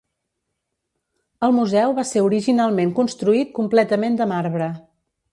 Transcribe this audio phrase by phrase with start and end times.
[1.47, 4.71] El museu va ser originalment construït completament de marbre.